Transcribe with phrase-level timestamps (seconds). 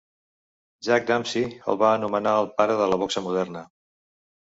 [0.85, 3.63] Jack Dempsey el va anomenar el pare de la boxa moderna.